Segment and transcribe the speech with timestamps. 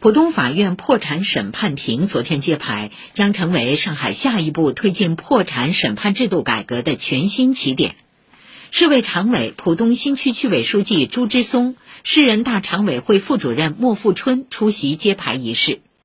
[0.00, 7.96] 浦东法院破产审判庭昨天揭牌将成为上海下一步推进破产审判制度改革的全新起点。
[8.70, 15.82] 市委常委浦东新区区委书记朱之松市人大常委会副主任莫富春出席揭牌仪式。